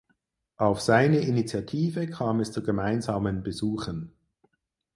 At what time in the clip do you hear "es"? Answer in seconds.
2.39-2.51